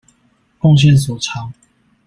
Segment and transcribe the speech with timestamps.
[0.59, 1.53] 貢獻所長